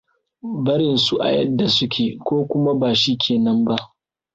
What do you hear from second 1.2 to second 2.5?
a yadda su ke ko